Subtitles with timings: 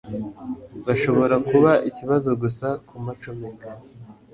[0.83, 3.69] Birashobora kuba ikibazo gusa kumacomeka.